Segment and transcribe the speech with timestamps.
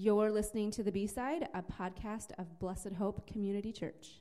[0.00, 4.20] You're listening to The B Side, a podcast of Blessed Hope Community Church.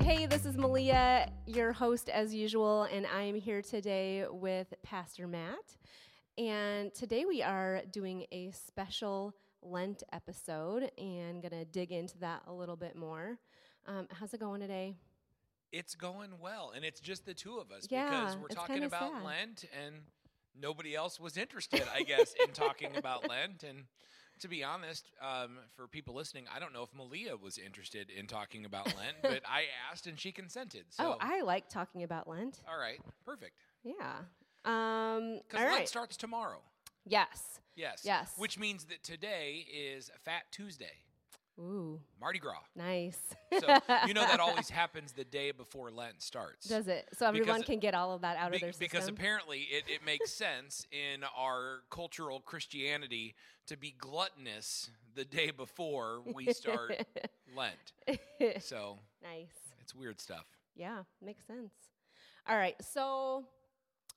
[0.00, 5.28] Hey, this is Malia, your host as usual, and I am here today with Pastor
[5.28, 5.76] Matt.
[6.38, 12.44] And today we are doing a special Lent episode and going to dig into that
[12.46, 13.38] a little bit more.
[13.90, 14.94] Um, how's it going today?
[15.72, 19.12] It's going well, and it's just the two of us Yeah, because we're talking about
[19.12, 19.24] sad.
[19.24, 19.96] Lent, and
[20.60, 23.64] nobody else was interested, I guess, in talking about Lent.
[23.64, 23.84] And
[24.40, 28.26] to be honest, um, for people listening, I don't know if Malia was interested in
[28.26, 30.84] talking about Lent, but I asked and she consented.
[30.90, 32.60] So, oh, I like talking about Lent.
[32.70, 33.54] all right, perfect.
[33.84, 34.18] Yeah.
[34.64, 35.88] Um, Because Lent right.
[35.88, 36.60] starts tomorrow.
[37.04, 37.60] yes.
[37.76, 38.02] Yes.
[38.04, 38.32] Yes.
[38.36, 40.98] Which means that today is Fat Tuesday,
[41.60, 42.62] Ooh, Mardi Gras.
[42.74, 43.18] nice.
[43.58, 43.66] So
[44.06, 46.66] you know that always happens the day before Lent starts.
[46.66, 47.06] Does it?
[47.18, 48.86] So everyone Because- can get all of that out Be- of their system.
[48.90, 53.34] because apparently it, it makes sense in our cultural Christianity
[53.66, 57.04] to be gluttonous the day before we start
[57.56, 58.62] Lent.
[58.62, 59.48] So nice.
[59.82, 60.46] it's weird stuff.
[60.74, 61.72] Yeah, makes sense.
[62.48, 63.44] All right, so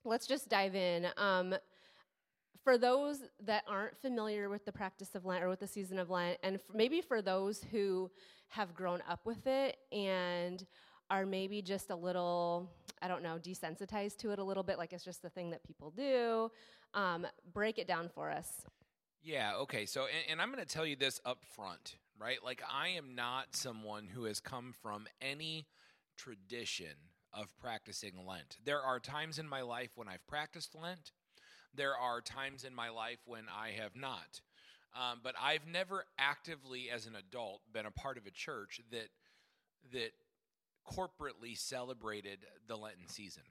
[0.06, 1.08] let's just dive in.
[1.18, 1.56] Um,
[2.64, 6.10] for those that aren't familiar with the practice of Lent or with the season of
[6.10, 8.10] Lent, and f- maybe for those who
[8.48, 10.66] have grown up with it and
[11.10, 14.94] are maybe just a little, I don't know, desensitized to it a little bit, like
[14.94, 16.50] it's just the thing that people do,
[16.94, 18.64] um, break it down for us.
[19.22, 19.86] Yeah, okay.
[19.86, 22.44] So, and, and I'm going to tell you this up front, right?
[22.44, 25.68] Like, I am not someone who has come from any
[26.18, 26.96] tradition
[27.34, 28.58] of practicing Lent.
[28.64, 31.12] There are times in my life when I've practiced Lent,
[31.76, 34.42] there are times in my life when I have not.
[34.96, 39.10] Um, but I've never actively, as an adult, been a part of a church that
[39.92, 40.12] that
[40.88, 43.44] corporately celebrated the Lenten season.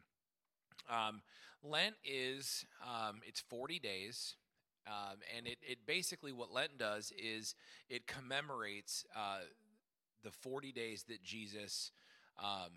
[0.91, 1.23] Um,
[1.63, 4.37] Lent is um, it's 40 days.
[4.87, 7.55] Um, and it, it basically what Lent does is
[7.89, 9.39] it commemorates uh,
[10.25, 11.93] the 40 days that Jesus
[12.43, 12.71] um,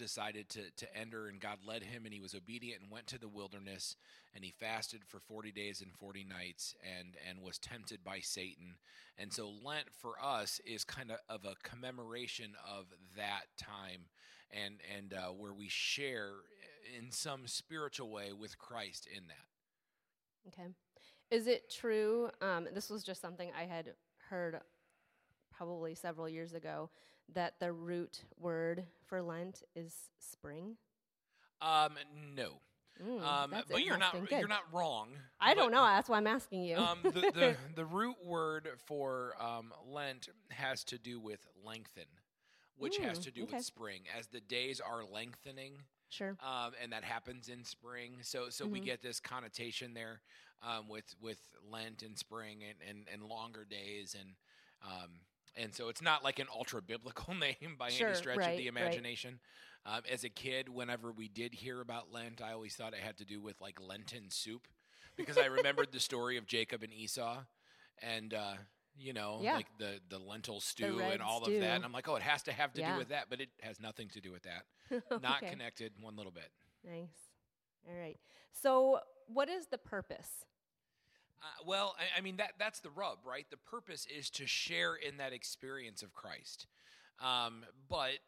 [0.00, 3.18] decided to, to enter, and God led him, and he was obedient and went to
[3.18, 3.96] the wilderness,
[4.34, 8.76] and he fasted for 40 days and 40 nights, and, and was tempted by Satan.
[9.18, 14.06] And so Lent for us is kind of, of a commemoration of that time,
[14.50, 16.30] and, and uh, where we share
[16.98, 20.48] in some spiritual way with Christ in that.
[20.48, 20.68] Okay.
[21.30, 22.30] Is it true?
[22.40, 23.92] Um, this was just something I had
[24.30, 24.58] heard
[25.52, 26.88] probably several years ago
[27.34, 30.76] that the root word for Lent is spring.
[31.60, 31.96] Um,
[32.34, 32.60] no.
[33.02, 34.38] Mm, Um, but you're not interesting.
[34.38, 35.10] you're not wrong.
[35.40, 35.82] I don't know.
[35.84, 36.76] That's why I'm asking you.
[36.76, 42.04] Um, the, the the root word for um, Lent has to do with lengthen,
[42.76, 43.58] which has Mm, to do okay.
[43.58, 44.02] with spring.
[44.18, 45.72] As the days are lengthening,
[46.10, 46.38] sure.
[46.40, 48.18] um, and that happens in spring.
[48.22, 48.80] So so we Mhm.
[48.80, 50.20] get this connotation there
[50.62, 51.40] um, with with
[51.70, 54.30] Lent and spring and, and, and longer days and
[54.84, 55.20] um,
[55.56, 58.56] and so it's not like an ultra biblical name by Sure, any stretch right, of
[58.56, 58.82] the right.
[58.82, 59.40] imagination.
[59.86, 63.16] Um, as a kid, whenever we did hear about Lent, I always thought it had
[63.18, 64.68] to do with like Lenten soup
[65.16, 67.38] because I remembered the story of Jacob and Esau
[68.02, 68.34] and.
[68.34, 68.54] Uh,
[68.98, 69.54] you know, Yeah.
[69.54, 71.54] like the the lentil stew red and all stew.
[71.54, 72.92] of that, and I'm like, oh, it has to have to Yeah.
[72.92, 74.66] do with that, but it has nothing to do with that.
[75.22, 75.48] Not Okay.
[75.48, 76.50] connected one little bit.
[76.84, 77.30] Nice.
[77.88, 78.18] All right.
[78.52, 80.44] So, what is the purpose?
[81.42, 83.46] Uh, well, I, I mean that that's the rub, right?
[83.50, 86.66] The purpose is to share in that experience of Christ,
[87.22, 88.18] um, but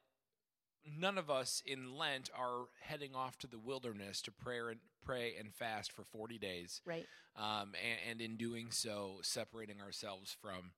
[0.99, 5.35] none of us in Lent are heading off to the wilderness to pray and pray
[5.39, 7.07] and fast for forty days, Right.
[7.37, 10.73] um, and, and in doing so, separating ourselves from.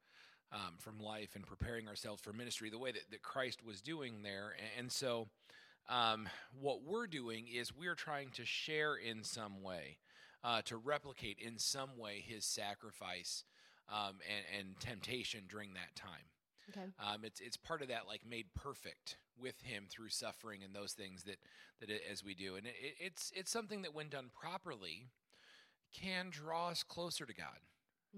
[0.52, 4.22] Um, from life and preparing ourselves for ministry the way that, that Christ was doing
[4.22, 4.54] there.
[4.56, 5.26] And, and so,
[5.88, 6.28] um,
[6.60, 9.96] what we're doing is we're trying to share in some way,
[10.44, 13.44] uh, to replicate in some way his sacrifice
[13.88, 16.26] um, and, and temptation during that time.
[16.70, 16.86] Okay.
[17.00, 20.92] Um, it's it's part of that like made perfect with him through suffering and those
[20.92, 21.38] things that
[21.80, 25.08] that it, as we do, and it, it- it's it's something that when done properly
[25.92, 27.58] can draw us closer to God.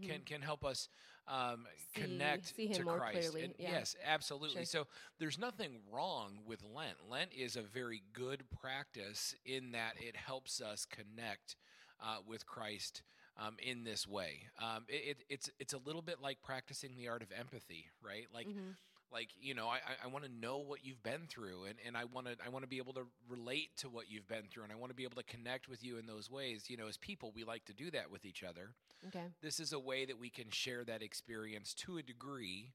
[0.02, 0.88] Can can help us
[1.26, 1.64] um,
[1.94, 3.34] See- connect see to Christ.
[3.34, 3.70] And yeah.
[3.72, 4.58] Yes, absolutely.
[4.66, 4.82] Sure.
[4.82, 4.86] So
[5.18, 6.98] there's nothing wrong with Lent.
[7.10, 11.56] Lent is a very good practice in that it helps us connect
[12.00, 13.02] uh, with Christ
[13.37, 14.48] um, in this way.
[14.60, 18.26] Um, it, it, it's it's a little bit like practicing the art of empathy, right?
[18.32, 18.76] Like Mhm.
[19.12, 22.04] like you know i, I want to know what you've been through and, and i
[22.04, 24.72] want to i want to be able to relate to what you've been through and
[24.72, 26.96] i want to be able to connect with you in those ways you know as
[26.96, 28.70] people we like to do that with each other
[29.06, 29.32] Okay.
[29.42, 32.72] this is a way that we can share that experience to a degree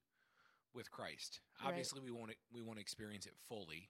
[0.74, 1.40] with Christ.
[1.62, 1.70] Right.
[1.70, 3.90] Obviously, we won't we won't experience it fully,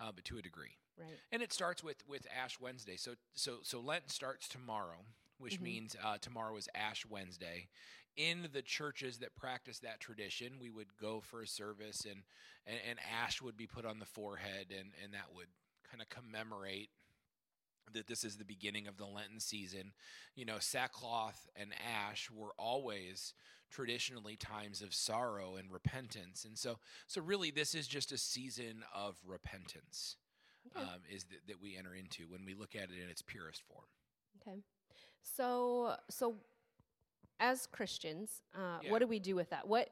[0.00, 0.76] uh, but to a degree.
[0.98, 1.18] Right.
[1.32, 2.96] And it starts with with Ash Wednesday.
[2.96, 5.04] So so so Lent starts tomorrow,
[5.38, 5.62] which Mhm.
[5.62, 7.68] means uh, tomorrow is Ash Wednesday.
[8.16, 12.22] In the churches that practice that tradition, we would go for a service, and
[12.66, 15.48] and, and ash would be put on the forehead, and and that would
[15.88, 16.90] kind of commemorate
[17.94, 19.92] that this is the beginning of the Lenten season.
[20.34, 23.34] You know, sackcloth and ash were always
[23.70, 28.82] traditionally times of sorrow and repentance, and so so really this is just a season
[28.94, 30.16] of repentance
[30.76, 30.84] Okay.
[30.84, 33.62] um, is that, that we enter into when we look at it in its purest
[33.62, 33.84] form.
[34.42, 34.58] Okay.
[35.22, 36.34] So so
[37.38, 38.90] as Christians, uh, Yeah.
[38.90, 39.66] what do we do with that?
[39.66, 39.88] What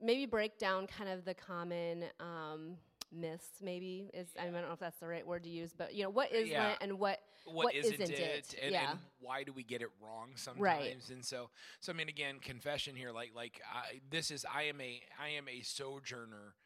[0.00, 2.76] maybe break down kind of the common um,
[3.12, 3.48] myths.
[3.62, 5.94] Maybe is I, mean, I don't know if that's the right word to use, but
[5.94, 6.68] you know what is Yeah.
[6.68, 8.54] Lent and what what What isn't, isn't it, it?
[8.60, 8.90] And, Yeah.
[8.90, 10.96] and why do we get it wrong sometimes right.
[11.10, 11.48] and so
[11.80, 15.28] so i mean again confession here like like I, this is i am a i
[15.28, 16.56] am a sojourner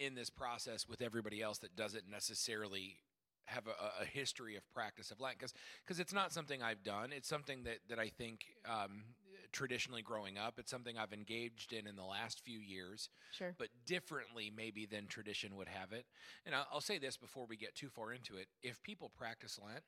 [0.00, 2.98] in this process with everybody else that doesn't necessarily
[3.46, 7.12] have a, a history of practice of Lent because it's not something I've done.
[7.12, 9.04] It's something that that I think um,
[9.52, 10.58] traditionally growing up.
[10.58, 13.54] It's something I've engaged in in the last few years sure.
[13.58, 16.06] but differently maybe than tradition would have it.
[16.46, 19.58] And I'll, I'll say this before we get too far into it: if people practice
[19.62, 19.82] Lent,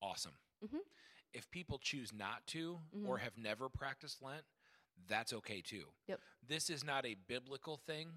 [0.00, 0.32] awesome.
[0.64, 0.80] Mhm.
[1.32, 3.08] If people choose not to Mhm.
[3.08, 4.44] or have never practiced Lent,
[5.08, 5.86] that's okay too.
[6.06, 6.20] Yep.
[6.46, 8.08] This is not a biblical thing.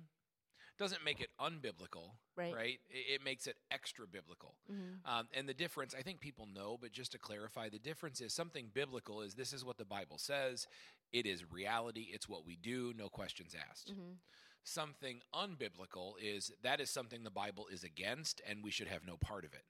[0.78, 2.54] Doesn't make it unbiblical, Right.
[2.54, 2.80] right?
[2.90, 4.56] It, it makes it extra biblical.
[4.70, 5.00] Mhm.
[5.06, 8.34] Um, and the difference, I think people know, but just to clarify, the difference is
[8.34, 10.68] something biblical is this is what the Bible says.
[11.14, 12.10] It is reality.
[12.12, 12.94] It's what we do.
[12.94, 14.18] No questions asked Mhm.
[14.64, 19.16] something unbiblical is that is something the Bible is against and we should have no
[19.18, 19.66] part of it.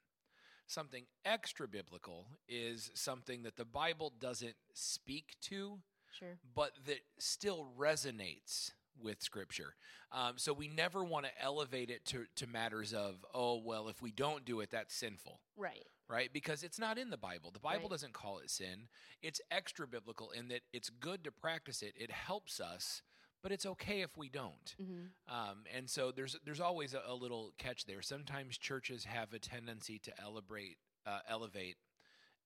[0.68, 6.40] Something extra biblical is something that the Bible doesn't speak to, Sure.
[6.56, 9.76] but that still resonates with Scripture.
[10.12, 14.02] Um, so we never want to elevate it to, to matters of, oh, well, if
[14.02, 15.86] we don't do it, that's sinful Right.
[16.08, 16.32] right?
[16.32, 17.52] Because it's not in the Bible.
[17.52, 17.90] The Bible Right.
[17.92, 18.88] doesn't call it sin.
[19.22, 21.94] It's extra biblical in that it's good to practice it.
[21.96, 23.02] It helps us,
[23.42, 24.76] but it's okay if we don't.
[24.78, 28.02] hmm Um, and so there's there's always a, a little catch there.
[28.02, 31.78] Sometimes churches have a tendency to elevate uh, elevate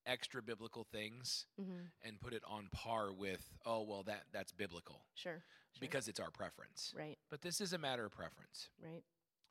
[0.06, 5.01] extra biblical things hmm and put it on par with oh well that that's biblical
[5.16, 5.44] Sure.
[5.74, 5.80] Sure.
[5.81, 6.94] because it's our preference.
[6.98, 7.18] right.
[7.30, 8.69] But this is a matter of preference.
[8.83, 9.04] Right.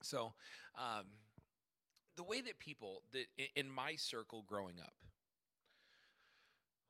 [0.02, 0.32] So,
[0.76, 1.04] um,
[2.16, 3.26] the way that people that
[3.56, 4.92] in my circle growing up,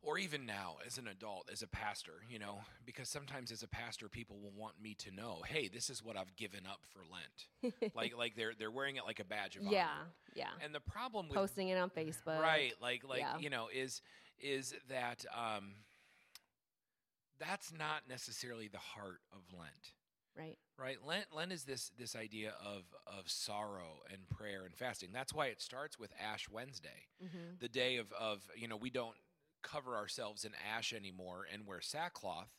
[0.03, 3.69] or even now as an adult, as a pastor, you know, because sometimes as a
[3.69, 7.01] pastor, people will want me to know, hey, this is what I've given up for
[7.11, 7.75] Lent.
[7.95, 9.89] like, like they're they're wearing it like a badge of yeah.
[9.99, 10.11] honor.
[10.35, 10.49] Yeah.
[10.65, 12.41] And the problem with Posting it on Facebook.
[12.41, 13.39] right, like like Yeah.
[13.39, 14.01] you know, is
[14.41, 15.73] is that um,
[17.41, 19.93] that's not necessarily the heart of Lent.
[20.37, 20.57] Right.
[20.79, 20.99] right?
[21.05, 25.09] Lent lent is this this idea of of sorrow and prayer and fasting.
[25.13, 28.91] That's why it starts with ash wednesday hmm the day of of you know we
[28.91, 29.17] don't
[29.65, 32.53] cover ourselves in ash anymore and wear sackcloth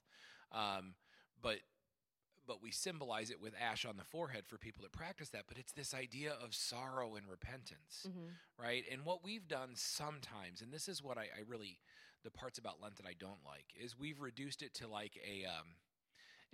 [0.52, 0.94] um,
[1.42, 1.60] but
[2.46, 5.44] but we symbolize it with ash on the forehead for people that practice that.
[5.48, 8.30] But it's this idea of sorrow and repentance hmm
[8.62, 8.84] right?
[8.92, 11.80] And what we've done sometimes, and this is what I, I really,
[12.24, 15.45] the parts about Lent that I don't like, is we've reduced it to like a
[15.45, 15.66] um,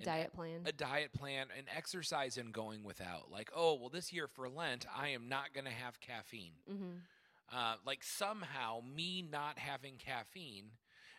[0.01, 0.67] an Diet plan.
[0.67, 3.31] a diet plan, an exercise in going without.
[3.31, 6.53] Like, oh, well, this year for Lent, I am not going to have caffeine.
[6.67, 7.01] hmm
[7.51, 10.71] Uh, like somehow, me not having caffeine,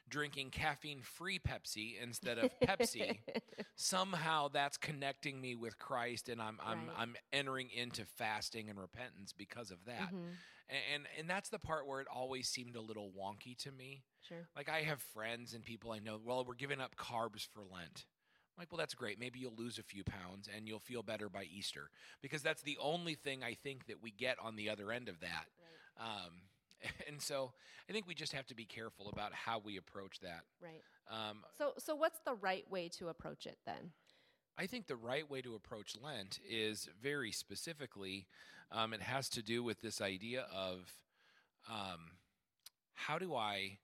[0.09, 3.21] drinking caffeine-free Pepsi instead of Pepsi,
[3.77, 6.97] somehow that's connecting me with Christ, and I'm I'm Right.
[6.97, 10.11] I'm entering into fasting and repentance because of that.
[10.11, 10.39] hmm
[10.71, 14.03] A- and and that's the part where it always seemed a little wonky to me.
[14.27, 14.49] Sure.
[14.57, 16.19] Like I have friends and people I know.
[16.25, 18.05] Well, we're giving up carbs for Lent.
[18.57, 19.21] I'm like, well, that's great.
[19.21, 21.91] Maybe you'll lose a few pounds and you'll feel better by Easter
[22.23, 25.21] because that's the only thing I think that we get on the other end of
[25.21, 25.47] that.
[25.99, 26.07] Right.
[26.07, 26.33] Um,
[27.07, 27.53] and so
[27.89, 30.41] I think we just have to be careful about how we approach that.
[30.63, 30.83] Right.
[31.11, 33.93] Um, So, so what's the right way to approach it then?
[34.59, 38.27] I think the right way to approach Lent is very specifically,
[38.73, 40.91] um, it has to do with this idea of
[41.71, 42.13] um,
[42.95, 43.79] how do I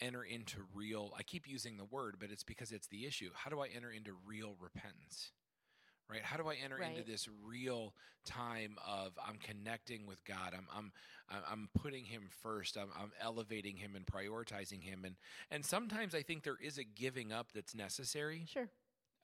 [0.00, 3.30] enter into real, I keep using the word, but it's because it's the issue.
[3.34, 5.30] How do I enter into real repentance?
[6.10, 6.22] Right?
[6.22, 7.92] How do I enter into this real
[8.24, 10.54] time of I'm connecting with God?
[10.54, 10.90] I'm I'm
[11.30, 12.78] I'm- I'm putting Him first.
[12.78, 15.04] I'm, I'm elevating Him and prioritizing Him.
[15.04, 15.16] And
[15.50, 18.46] and sometimes I think there is a giving up that's necessary.
[18.50, 18.70] Sure.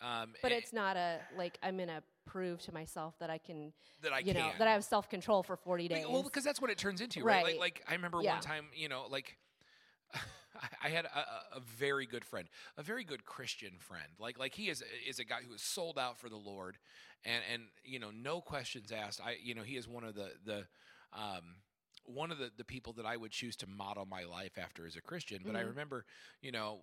[0.01, 3.73] Um, But it's not a like I'm gonna prove to myself that I can,
[4.03, 4.43] that I you can.
[4.43, 6.07] know, that I have self control for 40 Like, days.
[6.09, 7.37] Well, because that's what it turns into, right?
[7.37, 7.61] Like, Right.
[7.61, 8.35] like I remember Yeah.
[8.35, 9.37] one time, you know, like
[10.83, 14.07] I, had a, a- a very good friend, a very good Christian friend.
[14.19, 16.79] Like like he is is a guy who is sold out for the Lord,
[17.25, 19.21] and and you know no questions asked.
[19.25, 20.67] I you know he is one of the the
[21.13, 21.57] um,
[22.07, 24.97] one of the, the people that I would choose to model my life after as
[24.97, 25.45] a Christian.
[25.47, 25.63] But I Mhm.
[25.63, 26.05] remember,
[26.43, 26.79] you know,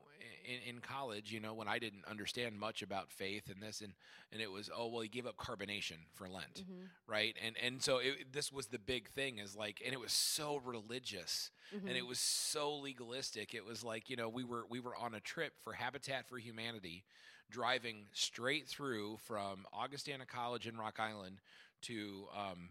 [0.45, 3.93] in, in college, you know, when I didn't understand much about faith and this, and,
[4.31, 6.89] and it was, oh, well, he gave up carbonation for Lent, Mhm.
[7.07, 7.35] right?
[7.45, 10.57] And and so it, this was the big thing is like, and it was so
[10.63, 11.51] religious
[11.85, 11.97] and Mhm.
[11.97, 13.53] it was so legalistic.
[13.53, 16.37] It was like, you know, we were we were on a trip for Habitat for
[16.37, 17.03] Humanity,
[17.49, 21.39] driving straight through from Augustana College in Rock Island
[21.83, 22.69] to um,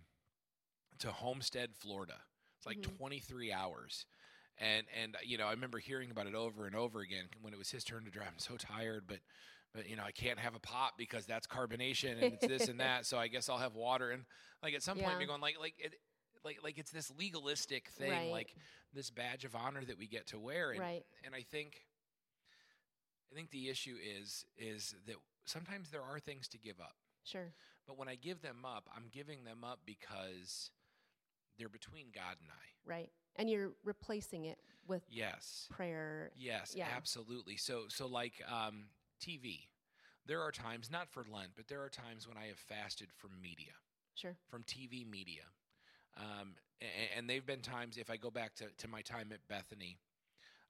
[0.99, 2.23] to Homestead, Florida.
[2.61, 2.97] It's like Mhm.
[2.99, 4.05] 23 hours.
[4.59, 7.59] And and you know, I remember hearing about it over and over again when it
[7.59, 8.29] was his turn to drive.
[8.29, 9.21] I'm so tired, but
[9.73, 12.79] but you know, I can't have a pop because that's carbonation and it's this and
[12.81, 13.07] that.
[13.07, 14.11] So I guess I'll have water.
[14.11, 14.27] And
[14.63, 15.19] like at some point, Yeah.
[15.19, 15.95] you're going like like it,
[16.45, 18.31] like like it's this legalistic thing, Right.
[18.31, 18.55] like
[18.93, 20.73] this badge of honor that we get to wear.
[20.73, 21.07] And, Right.
[21.25, 21.87] and I think
[23.33, 26.97] I think the issue is is that sometimes there are things to give up.
[27.25, 27.55] Sure.
[27.87, 30.71] But when I give them up, I'm giving them up because
[31.61, 32.91] they're between God and I.
[32.91, 33.11] Right.
[33.37, 35.67] And you're replacing it with Yes.
[35.71, 36.33] prayer.
[36.37, 36.87] Yes, Yeah.
[36.97, 37.57] absolutely.
[37.57, 38.85] So so like um
[39.21, 39.61] TV.
[40.27, 43.31] There are times not for Lent, but there are times when I have fasted from
[43.43, 43.73] media,
[44.15, 44.37] Sure.
[44.49, 45.43] from TV media.
[46.17, 49.41] Um, and, and they've been times if I go back to, to my time at
[49.49, 49.99] Bethany,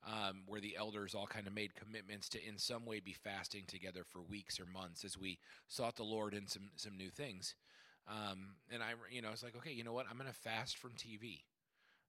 [0.06, 3.64] um, where the elders all kind of made commitments to in some way be fasting
[3.66, 7.54] together for weeks or months as we sought the Lord in some some new things.
[8.10, 10.06] Um, and I, you know, I was like, okay, you know what?
[10.10, 11.44] I'm going to fast from TV.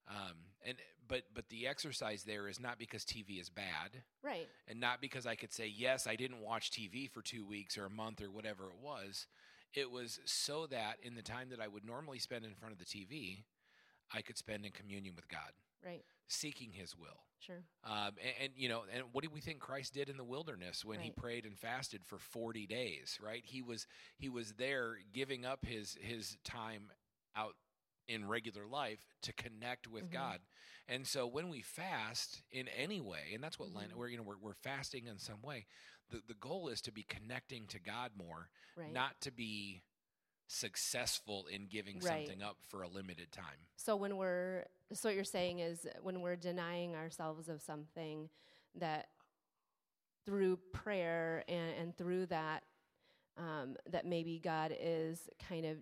[0.10, 0.78] Um, and
[1.08, 3.92] but but the exercise there is not because TV is bad,
[4.24, 4.48] Right.
[4.68, 7.86] and not because I could say yes, I didn't watch TV for two weeks or
[7.86, 9.28] a month or whatever it was.
[9.76, 12.80] It was so that in the time that I would normally spend in front of
[12.80, 13.44] the TV,
[14.12, 15.52] I could spend in communion with God,
[15.86, 16.04] Right.
[16.28, 17.22] seeking His will.
[17.46, 17.64] Sure.
[17.84, 20.86] Um, and, and you know, and what do we think Christ did in the wilderness
[20.86, 23.18] when he prayed and fasted for forty days?
[23.22, 26.92] Right, he was he was there giving up his his time
[27.36, 27.56] out
[28.08, 30.12] in regular life to connect with Mhm.
[30.14, 30.40] God.
[30.88, 33.96] And so when we fast in any way, and that's what Lent, Mhm.
[33.96, 35.66] we're you know we're, we're fasting in some way.
[36.10, 38.92] The the goal is to be connecting to God more, Right.
[38.92, 39.82] not to be
[40.48, 42.28] successful in giving Right.
[42.28, 43.68] something up for a limited time.
[43.78, 48.30] So when we're so what you're saying is when we're denying ourselves of something
[48.76, 49.08] that
[50.26, 52.64] through prayer and, and through that
[53.38, 55.78] um, that maybe God is kind of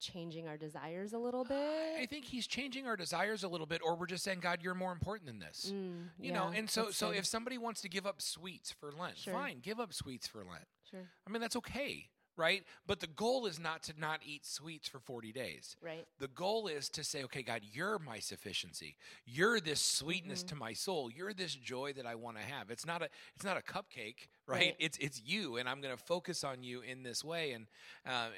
[0.00, 1.56] changing our desires a little bit.
[2.00, 4.74] I think he's changing our desires a little bit, or we're just saying, God, you're
[4.74, 5.72] more important than this.
[5.74, 9.18] Mm, You know, and so so if somebody wants to give up sweets for Lent,
[9.18, 9.34] Sure.
[9.34, 10.66] fine, give up sweets for Lent.
[10.90, 12.64] sure, I mean, that's okay, right?
[12.86, 15.76] But the goal is not to not eat sweets for 40 days.
[15.82, 18.96] right, The goal is to say, okay, God, you're my sufficiency.
[19.26, 20.48] You're this sweetness Mhm.
[20.48, 21.10] to my soul.
[21.10, 22.70] You're this joy that I want to have.
[22.70, 24.58] It's not a it's not a cupcake, right?
[24.60, 24.76] Right.
[24.78, 27.52] It's it's you, and I'm going to focus on you in this way.
[27.52, 27.66] And
[28.06, 28.28] uh,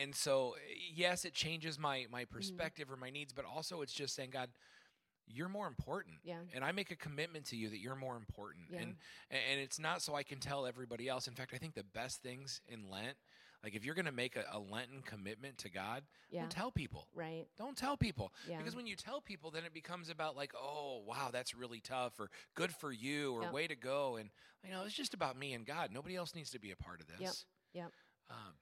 [0.00, 0.56] and so
[0.94, 2.34] yes, it changes my my Mm-hmm.
[2.36, 4.48] perspective or my needs, but also it's just saying, God,
[5.30, 6.16] you're more important.
[6.24, 8.70] yeah, And I make a commitment to you that you're more important.
[8.70, 8.78] Yeah.
[8.80, 8.96] And
[9.30, 11.28] and it's not so I can tell everybody else.
[11.28, 13.16] In fact, I think the best things in Lent,
[13.62, 16.70] like if you're going to make a, a Lenten commitment to God, yeah, don't tell
[16.70, 17.08] people.
[17.14, 18.32] right, Don't tell people.
[18.44, 21.80] yeah, Because when you tell people, then it becomes about like, oh, wow, that's really
[21.80, 23.52] tough, or good for you, or Yep.
[23.52, 24.16] way to go.
[24.16, 24.30] And,
[24.64, 25.90] you know, it's just about me and God.
[25.92, 27.46] Nobody else needs to be a part of this.
[27.72, 27.92] yep.
[28.30, 28.54] Um,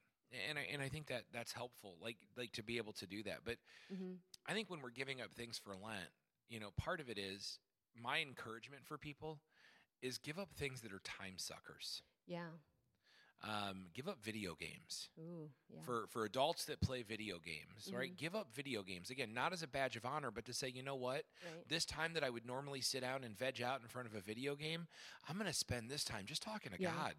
[0.49, 3.23] and I, and I think that that's helpful, like like to be able to do
[3.25, 3.39] that.
[3.45, 3.57] But
[3.89, 4.15] hmm
[4.47, 6.11] I think when we're giving up things for Lent,
[6.49, 7.59] you know, part of it is
[8.01, 9.41] my encouragement for people
[10.03, 12.03] is give up things that are time suckers.
[12.27, 12.51] yeah,
[13.47, 15.09] Um, give up video games.
[15.19, 18.11] ooh, yeah, For for adults that play video games, right?
[18.11, 18.17] Mhm.
[18.17, 19.11] Give up video games.
[19.11, 21.25] Again, not as a badge of honor, but to say, you know what?
[21.43, 24.15] right, This time that I would normally sit down and veg out in front of
[24.15, 24.89] a video game,
[25.29, 26.91] I'm going to spend this time just talking to Yeah.
[26.91, 27.15] God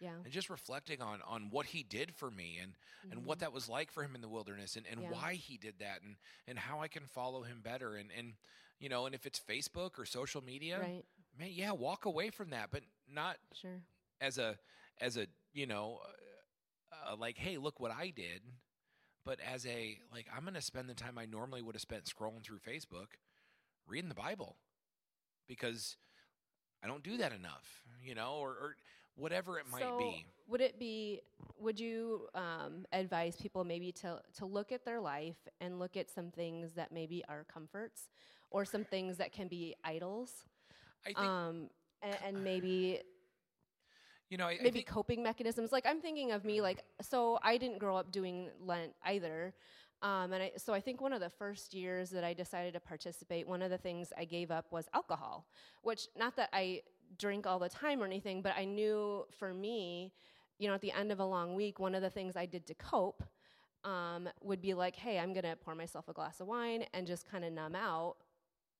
[0.00, 2.74] yeah, and just reflecting on on what he did for me and
[3.10, 5.08] and what mhm, that was like for him in the wilderness and, and Yeah.
[5.08, 8.34] why he did that and and how I can follow him better and and
[8.80, 11.04] you know and if it's Facebook or social media right,
[11.38, 13.82] man yeah walk away from that but not sure,
[14.20, 14.56] as a
[15.00, 15.98] as a you know
[16.92, 18.42] uh, uh, like hey look what I did
[19.24, 22.04] but as a like I'm going to spend the time I normally would have spent
[22.04, 23.18] scrolling through Facebook
[23.86, 24.56] reading the Bible
[25.48, 25.96] because
[26.82, 28.76] I don't do that enough you know or, or
[29.16, 31.20] whatever it might so be Would it be?
[31.58, 36.10] Would you um, advise people maybe to to look at their life and look at
[36.10, 38.08] some things that maybe are comforts,
[38.50, 40.44] or some things that can be idols,
[41.04, 41.70] I think um,
[42.02, 43.00] and, and maybe
[44.32, 45.72] you know I, I maybe think coping mechanisms?
[45.72, 49.52] Like I'm thinking of me, like so I didn't grow up doing Lent either.
[50.00, 52.80] Um, and I, so I think one of the first years that I decided to
[52.80, 55.46] participate, one of the things I gave up was alcohol,
[55.82, 56.80] which not that I
[57.18, 60.12] drink all the time or anything, but I knew for me,
[60.58, 62.66] you know, at the end of a long week, one of the things I did
[62.68, 63.22] to cope
[63.84, 67.06] um, would be like, hey, I'm going to pour myself a glass of wine and
[67.06, 68.16] just kind of numb out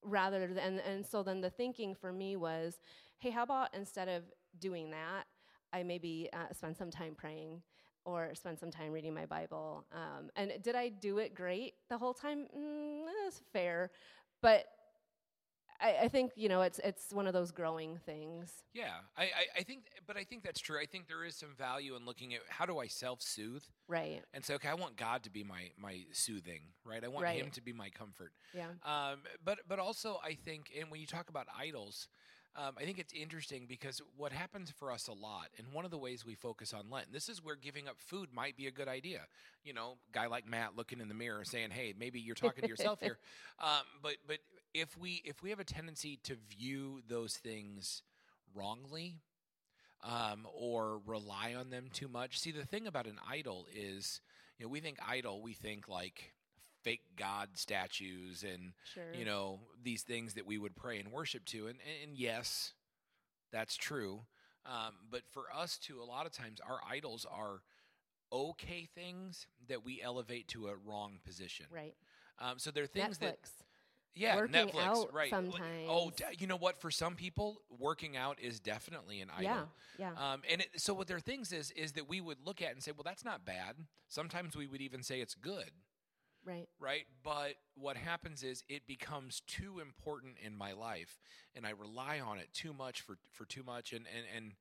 [0.03, 2.79] rather than, and so then the thinking for me was,
[3.19, 4.23] hey, how about instead of
[4.59, 5.23] doing that,
[5.73, 7.61] I maybe uh, spend some time praying
[8.05, 9.85] or spend some time reading my Bible.
[9.91, 12.47] Um, and did I do it great the whole time?
[12.55, 13.91] Mm, that's fair,
[14.41, 14.65] but
[15.83, 18.51] I, I, think you know it's it's one of those growing things.
[18.73, 20.79] Yeah, I, I, I, think, but I think that's true.
[20.79, 24.21] I think there is some value in looking at how do I self soothe, right?
[24.33, 27.03] And say, okay, I want God to be my my soothing, right?
[27.03, 27.41] I want right.
[27.41, 28.31] Him to be my comfort.
[28.53, 28.67] Yeah.
[28.85, 32.07] Um, but but also I think, and when you talk about idols,
[32.55, 35.91] um, I think it's interesting because what happens for us a lot, and one of
[35.91, 38.71] the ways we focus on Lent, this is where giving up food might be a
[38.71, 39.21] good idea.
[39.63, 42.69] You know, guy like Matt looking in the mirror saying, "Hey, maybe you're talking to
[42.69, 43.17] yourself here."
[43.59, 44.39] Um, but but
[44.73, 48.01] if we if we have a tendency to view those things
[48.53, 49.21] wrongly,
[50.03, 54.21] um, or rely on them too much, see the thing about an idol is,
[54.57, 56.33] you know, we think idol, we think like
[56.83, 59.13] fake god statues and sure.
[59.17, 62.73] you know these things that we would pray and worship to and and yes
[63.51, 64.21] that's true
[64.65, 67.61] um, but for us too a lot of times our idols are
[68.33, 71.67] okay things that we elevate to a wrong position.
[71.71, 71.93] Right.
[72.39, 73.19] Um, so there are things Netflix.
[73.19, 73.49] that
[74.15, 75.29] yeah working netflix right.
[75.29, 75.87] Sometimes.
[75.87, 76.81] oh you know what?
[76.81, 79.69] For some people working out is definitely an idol.
[79.97, 80.09] yeah.
[80.15, 82.71] Yeah um, and it, so what their things is is that we would look at
[82.71, 83.75] and say well that's not bad.
[84.07, 85.71] Sometimes we would even say it's good
[86.45, 86.67] Right.
[86.79, 87.05] Right.
[87.23, 91.19] But what happens is it becomes too important in my life
[91.55, 93.93] and I rely on it too much for, for too much.
[93.93, 94.51] And, and, and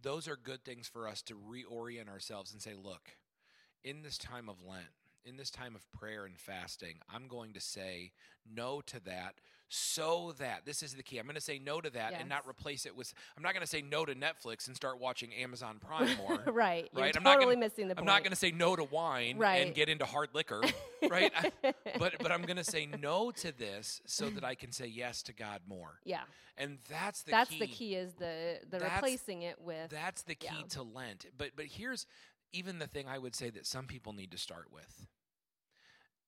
[0.00, 3.16] those are good things for us to reorient ourselves and say, look,
[3.82, 4.86] in this time of Lent,
[5.24, 8.12] in this time of prayer and fasting, I'm going to say
[8.48, 9.34] no to that
[9.74, 11.16] so that this is the key.
[11.16, 12.20] I'm going to say no to that yes.
[12.20, 13.14] and not replace it with.
[13.38, 16.42] I'm not going to say no to Netflix and start watching Amazon Prime more.
[16.52, 16.90] right.
[16.92, 17.16] You're right.
[17.16, 18.06] I'm not totally gonna, missing the I'm point.
[18.06, 19.64] not going to say no to wine right.
[19.64, 20.60] and get into hard liquor.
[21.08, 21.32] right.
[21.34, 24.86] I, but but I'm going to say no to this so that I can say
[24.86, 25.94] yes to God more.
[26.04, 26.20] Yeah.
[26.58, 27.58] And that's the that's key.
[27.60, 30.66] the key is the the That's- replacing it with That's the key Yeah.
[30.70, 31.26] to Lent.
[31.38, 32.06] But but here's
[32.52, 35.06] even the thing I would say that some people need to start with.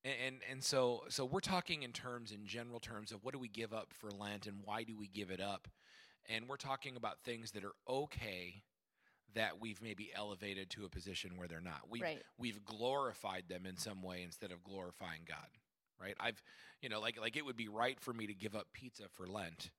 [0.04, 3.38] And, and and so so we're talking in terms in general terms of what do
[3.38, 5.68] we give up for Lent and why do we give it up?
[6.28, 8.62] And we're talking about things that are okay
[9.34, 11.82] that we've maybe elevated to a position where they're not.
[11.90, 12.22] We've Right.
[12.38, 15.48] we've glorified them in some way instead of glorifying God.
[16.00, 16.14] Right?
[16.20, 16.42] I've
[16.80, 19.26] you know like like it would be right for me to give up pizza for
[19.26, 19.70] Lent.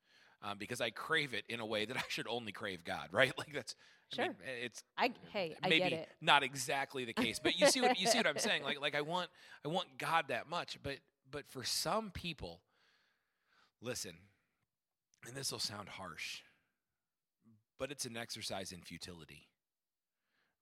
[0.43, 3.33] Um, because I crave it in a way that I should only crave God, right?
[3.37, 3.75] Like that's
[4.19, 4.35] I mean, Sure.
[4.63, 6.09] it's I hey, I maybe get it.
[6.21, 8.63] not exactly the case, but you see what you see what I'm saying.
[8.65, 9.29] Like like I want
[9.65, 10.97] I want God that much, but
[11.31, 12.61] but for some people,
[13.81, 14.13] listen,
[15.27, 16.41] and this will sound harsh,
[17.79, 19.47] but it's an exercise in futility,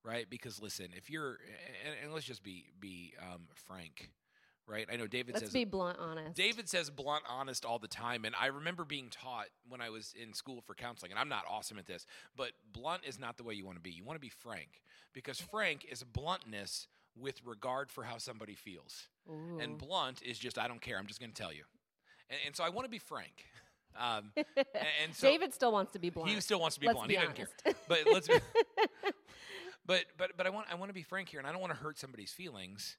[0.06, 0.26] right?
[0.30, 1.38] Because listen, if you're
[1.86, 4.10] and, and let's just be be um, frank,
[4.67, 4.88] right?
[4.91, 6.36] I know David Let's says be blunt honest.
[6.36, 8.26] David says blunt, honest all the time.
[8.26, 11.43] And I remember being taught when I was in school for counseling, and I'm not
[11.49, 13.91] awesome at this, but blunt is not the way you want to be.
[13.91, 14.82] You want to be frank
[15.13, 19.08] because frank is bluntness with regard for how somebody feels.
[19.30, 19.60] Ooh.
[19.60, 20.97] And blunt is just, I don't care.
[20.97, 21.63] I'm just going to tell you.
[22.30, 23.45] And, and so I want to be frank.
[23.99, 24.45] Um, and,
[25.04, 26.30] and so David still wants to be blunt.
[26.30, 27.10] he still wants to be Let's blunt.
[27.10, 27.47] be he doesn't care.
[27.65, 27.80] honest.
[27.88, 28.34] But let's be,
[29.86, 31.73] but but but I want I want to be frank here, and I don't want
[31.73, 32.97] to hurt somebody's feelings,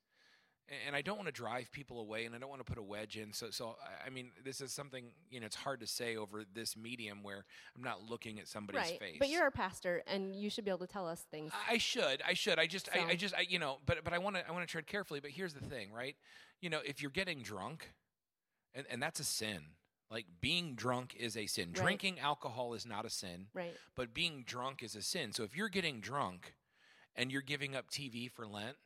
[0.87, 2.83] and I don't want to drive people away, and I don't want to put a
[2.83, 3.33] wedge in.
[3.33, 6.45] So so I- I mean, this is something you know it's hard to say over
[6.53, 7.45] this medium where
[7.77, 8.99] I'm not looking at somebody's right.
[8.99, 9.17] face.
[9.19, 11.53] But you're our pastor and you should be able to tell us things.
[11.69, 12.23] I should.
[12.27, 12.59] I should.
[12.59, 12.89] I just.
[12.95, 13.35] I, I just.
[13.35, 13.79] I, you know.
[13.87, 14.05] But.
[14.05, 14.49] But I want to.
[14.49, 15.21] I want to tread carefully.
[15.21, 16.17] But here's the thing, right?
[16.61, 17.93] You know, if you're getting drunk,
[18.75, 19.63] and and that's a sin.
[20.11, 21.71] Like being drunk is a sin.
[21.75, 21.83] Right.
[21.83, 23.73] Drinking alcohol is not a sin, right.
[23.97, 25.33] but being drunk is a sin.
[25.33, 26.55] So if you're getting drunk,
[27.17, 28.77] and you're giving up TV for Lent,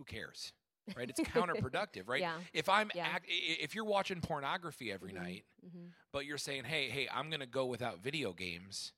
[0.00, 0.52] who cares?
[0.96, 1.08] Right?
[1.08, 2.20] It's counterproductive, right?
[2.22, 2.38] Yeah.
[2.54, 3.06] If I'm Yeah.
[3.14, 5.16] act, if you're watching pornography every Mhm.
[5.16, 8.92] night, hmm but you're saying, "Hey, hey, I'm going to go without video games."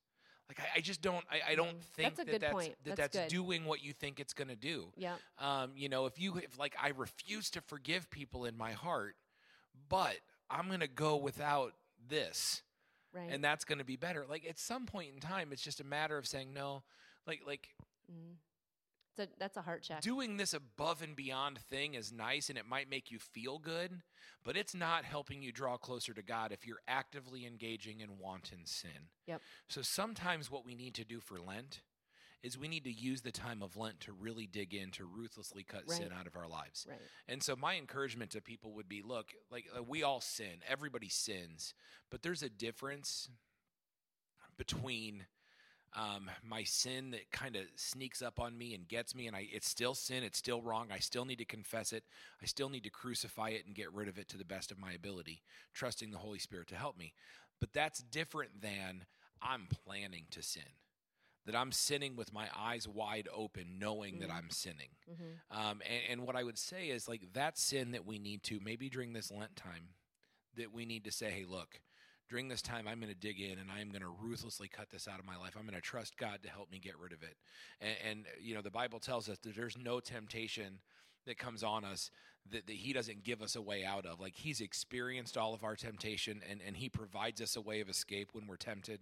[0.49, 1.25] Like I, I just don't.
[1.31, 1.85] I, I don't Mm.
[1.97, 2.77] think That's that that's point.
[2.85, 4.93] that That's that's doing what you think it's going to do.
[4.97, 5.17] Yeah.
[5.39, 9.17] Um, you know, if you if like I refuse to forgive people in my heart,
[9.89, 10.17] but
[10.51, 11.75] I'm going to go without
[12.09, 12.63] this,
[13.13, 13.31] Right.
[13.31, 14.25] and that's going to be better.
[14.29, 16.83] Like at some point in time, it's just a matter of saying no.
[17.27, 17.69] Like like
[18.11, 18.37] mm.
[19.17, 20.01] So that's a heart check.
[20.01, 24.03] doing this above and beyond thing is nice and it might make you feel good,
[24.43, 28.65] but it's not helping you draw closer to God if you're actively engaging in wanton
[28.65, 29.11] sin.
[29.27, 29.43] Yep.
[29.69, 31.83] So sometimes what we need to do for Lent
[32.43, 35.63] is we need to use the time of Lent to really dig in to ruthlessly
[35.63, 36.87] cut sin out of our lives.
[36.89, 36.99] Right.
[37.29, 40.63] And so my encouragement to people would be look, like we all sin.
[40.69, 41.75] Everybody sins.
[42.11, 43.29] But there's a difference
[44.57, 45.27] between
[45.95, 49.49] um, my sin that kind of sneaks up on me and gets me and I
[49.53, 50.89] it's still sin, it's still wrong.
[50.93, 52.05] I still need to confess it.
[52.43, 54.79] I still need to crucify it and get rid of it to the best of
[54.79, 55.43] my ability,
[55.75, 57.13] trusting the Holy Spirit to help me.
[57.61, 59.05] But that's different than
[59.43, 60.63] I'm planning to sin.
[61.47, 64.35] That I'm sinning with my eyes wide open, knowing that Mm.
[64.37, 64.91] I'm sinning.
[65.07, 68.43] hmm Um, and, and what I would say is like that sin that we need
[68.45, 69.89] to maybe during this Lent time
[70.57, 71.81] that we need to say, hey, look,
[72.33, 75.07] during this time I'm going to dig in and I'm going to ruthlessly cut this
[75.07, 75.53] out of my life.
[75.55, 77.37] I'm going to trust God to help me get rid of it.
[77.83, 80.79] And, and you know the Bible tells us that there's no temptation
[81.27, 82.11] that comes on us
[82.51, 84.19] that, that He doesn't give us a way out of.
[84.19, 87.91] Like He's experienced all of our temptation and and He provides us a way of
[87.91, 89.01] escape when we're tempted.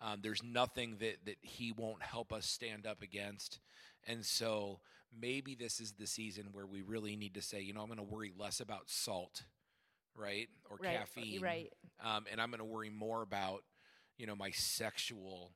[0.00, 3.60] Um, there's nothing that, that he won't help us stand up against.
[4.06, 4.80] And so
[5.18, 7.98] maybe this is the season where we really need to say, you know, I'm going
[7.98, 9.44] to worry less about salt,
[10.16, 10.48] right?
[10.70, 10.98] Or Right.
[10.98, 11.40] caffeine.
[11.40, 11.72] Right.
[12.00, 13.64] Um, and I'm going to worry more about,
[14.16, 15.52] you know, my sexual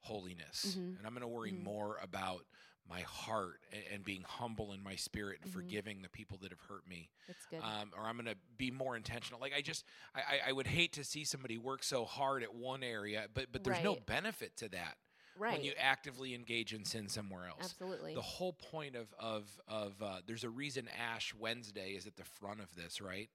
[0.00, 0.76] holiness.
[0.76, 0.98] Mhm.
[0.98, 1.62] And I'm going to worry Mhm.
[1.62, 2.46] more about
[2.84, 5.54] my heart and, and being humble in my spirit and Mhm.
[5.54, 7.62] forgiving the people that have hurt me That's good.
[7.62, 9.40] um, or I'm going to be more intentional.
[9.40, 12.52] Like I just, I, I- I would hate to see somebody work so hard at
[12.52, 14.98] one area, but but there's no benefit to that
[15.36, 15.52] right.
[15.52, 17.60] when you actively engage in sin somewhere else.
[17.62, 18.14] Absolutely.
[18.14, 22.24] The whole point of of of uh, there's a reason Ash Wednesday is at the
[22.24, 23.30] front of this, right?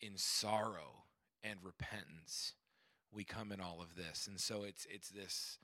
[0.00, 1.04] In sorrow
[1.42, 2.54] and repentance,
[3.12, 5.58] we come in all of this, and so it's it's this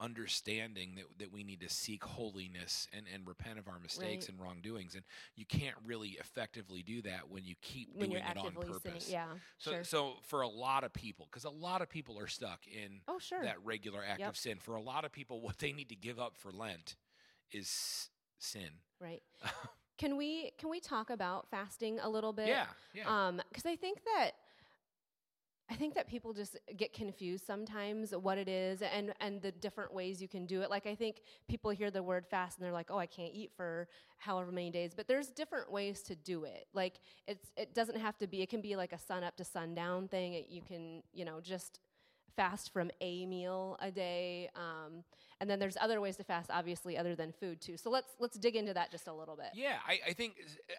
[0.00, 4.28] understanding that, that we need to seek holiness and, and repent of our mistakes Right.
[4.30, 5.04] and wrongdoings and
[5.36, 9.00] you can't really effectively do that when you keep when doing it on purpose sinning.
[9.08, 9.26] Yeah.
[9.56, 9.84] so, sure.
[9.84, 13.20] so for a lot of people because a lot of people are stuck in oh,
[13.20, 13.42] sure.
[13.42, 14.28] that regular act Yep.
[14.30, 16.96] of sin for a lot of people what they need to give up for lent
[17.52, 19.22] is sin right.
[19.98, 22.48] can we can we talk about fasting a little bit?
[22.48, 24.32] yeah yeah Um, because I think that
[25.70, 29.94] I think that people just get confused sometimes what it is and and the different
[29.94, 30.68] ways you can do it.
[30.70, 33.50] Like I think people hear the word fast and they're like, "Oh, I can't eat
[33.56, 36.66] for however many days." But there's different ways to do it.
[36.74, 38.42] Like it's it doesn't have to be.
[38.42, 40.34] It can be like a sun up to sundown thing.
[40.34, 41.80] It, you can you know just
[42.36, 44.50] fast from a meal a day.
[44.54, 45.04] Um,
[45.40, 47.76] and then there's other ways to fast, obviously, other than food too.
[47.76, 49.48] So let's let's dig into that just a little bit.
[49.54, 50.34] Yeah, I, I think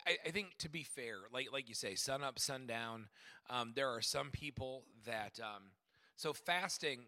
[0.07, 3.07] I, I think to be fair, like like you say, sun up, sundown.
[3.49, 5.63] Um, there are some people that um,
[6.15, 7.01] so fasting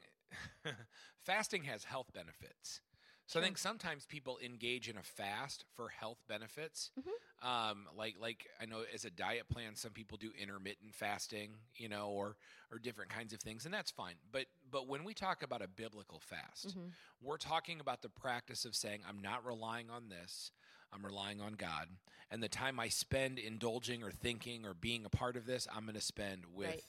[1.19, 2.81] fasting has health benefits.
[3.27, 6.91] So I think sometimes people engage in a fast for health benefits.
[6.97, 7.11] Mhm.
[7.45, 11.87] Um, like like I know as a diet plan, some people do intermittent fasting, you
[11.89, 12.37] know, or
[12.71, 14.15] or different kinds of things, and that's fine.
[14.31, 16.93] But but when we talk about a biblical fast, Mhm.
[17.21, 20.51] we're talking about the practice of saying, I'm not relying on this,
[20.91, 21.89] I'm relying on God.
[22.31, 25.83] And the time I spend indulging or thinking or being a part of this, I'm
[25.83, 26.83] going to spend with Right.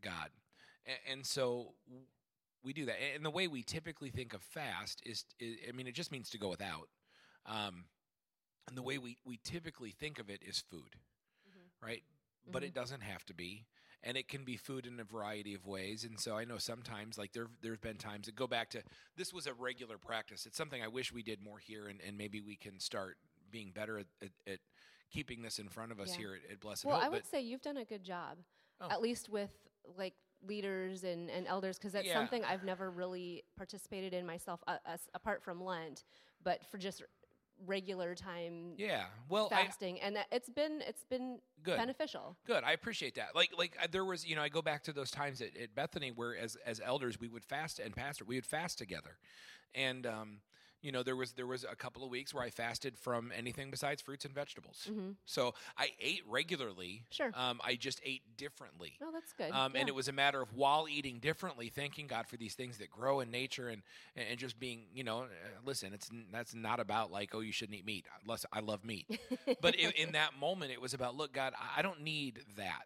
[0.00, 0.30] God.
[0.86, 1.74] And, and so
[2.64, 2.96] we do that.
[3.14, 6.30] And the way we typically think of fast is, is I mean, it just means
[6.30, 6.88] to go without.
[7.46, 7.84] Um,
[8.68, 10.96] and the way we, we typically think of it is food,
[11.48, 11.70] Mhm.
[11.86, 12.02] right?
[12.50, 12.66] But Mhm.
[12.66, 13.66] it doesn't have to be.
[14.02, 16.04] And it can be food in a variety of ways.
[16.04, 18.82] And so I know sometimes, like there, there's been times that go back to
[19.16, 20.44] this was a regular practice.
[20.46, 23.16] It's something I wish we did more here, and, and maybe we can start
[23.50, 24.60] being better at, at, at
[25.10, 26.16] keeping this in front of us Yeah.
[26.18, 27.04] here at, at Blessed Well, Hope.
[27.04, 28.38] I would but say you've done a good job,
[28.80, 28.90] Oh.
[28.90, 29.50] at least with
[29.96, 30.14] like
[30.46, 32.14] leaders and, and elders, because that's Yeah.
[32.14, 36.04] something I've never really participated in myself, uh, as, apart from Lent,
[36.42, 37.02] but for just
[37.66, 41.76] regular time yeah, well, I, fasting, and that it's been it's been good.
[41.76, 42.36] beneficial.
[42.46, 42.64] Good.
[42.64, 43.34] I appreciate that.
[43.34, 45.74] Like, like uh, there was, you know, I go back to those times at, at
[45.74, 49.18] Bethany where, as as elders, we would fast and pastor, we would fast together,
[49.74, 50.40] and um,
[50.84, 53.70] you know, there was there was a couple of weeks where I fasted from anything
[53.70, 54.86] besides fruits and vegetables.
[54.92, 57.04] hmm So I ate regularly.
[57.10, 57.30] Sure.
[57.34, 58.92] Um, I just ate differently.
[59.02, 59.50] Oh, that's good.
[59.50, 59.80] Um, yeah.
[59.80, 62.90] And it was a matter of while eating differently, thanking God for these things that
[62.90, 63.82] grow in nature, and
[64.14, 65.26] and just being, you know, uh,
[65.64, 68.06] listen, it's that's not about like, oh, you shouldn't eat meat.
[68.22, 69.06] Unless I love meat,
[69.62, 72.84] but in, in that moment, it was about, look, God, I- don't need that,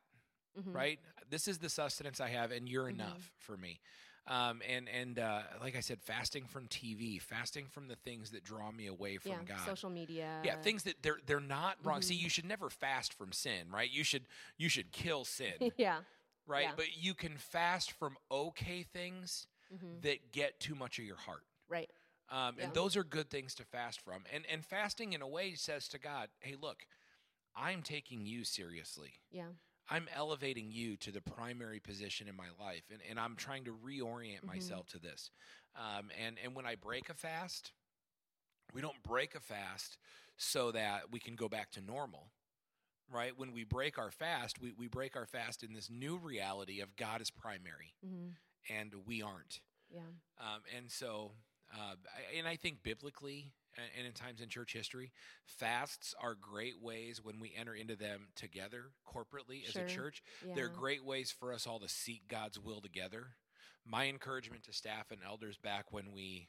[0.58, 0.74] Mhm.
[0.74, 0.98] right?
[1.30, 2.94] This is the sustenance I have, and you're Mhm.
[2.94, 3.80] enough for me.
[4.28, 8.44] Um, and and uh, like I said, fasting from TV, fasting from the things that
[8.44, 9.58] draw me away from yeah, God.
[9.64, 10.40] social media.
[10.44, 12.02] Yeah, things that they're they're not wrong.
[12.02, 12.22] See, Mhm.
[12.22, 13.90] you should never fast from sin, right?
[13.90, 14.26] You should
[14.58, 16.00] you should kill sin, yeah.
[16.46, 16.64] right?
[16.64, 16.72] Yeah.
[16.76, 21.44] But you can fast from okay things hmm that get too much of your heart.
[21.68, 21.90] Right.
[22.30, 22.64] Um, Yeah.
[22.66, 24.24] And those are good things to fast from.
[24.32, 26.86] And and fasting in a way says to God, "Hey, look,
[27.56, 29.14] I'm taking you seriously.
[29.30, 29.50] Yeah.
[29.88, 33.72] I'm elevating you to the primary position in my life, and, and I'm trying to
[33.72, 34.46] reorient Mhm.
[34.46, 35.30] myself to this.
[35.76, 37.72] Um, and and when I break a fast,
[38.72, 39.98] we don't break a fast
[40.36, 42.30] so that we can go back to normal.
[43.10, 43.36] Right?
[43.36, 46.94] When we break our fast, we, we break our fast in this new reality of
[46.96, 48.28] God is primary hmm
[48.68, 49.60] and we aren't.
[49.90, 50.02] Yeah.
[50.38, 51.32] Um, and so,
[51.72, 51.94] uh,
[52.36, 53.52] and I think biblically
[53.96, 55.12] and in times in church history,
[55.44, 59.84] fasts are great ways when we enter into them together corporately as Sure.
[59.84, 60.22] a church.
[60.46, 60.54] Yeah.
[60.54, 63.36] They're great ways for us all to seek God's will together.
[63.84, 66.48] My encouragement to staff and elders back when we